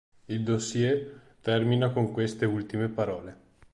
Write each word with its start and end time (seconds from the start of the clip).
Il 0.29 0.41
dossier 0.43 1.13
termina 1.41 1.91
con 1.91 2.11
queste 2.11 2.47
ultime 2.47 2.87
parole. 2.89 3.37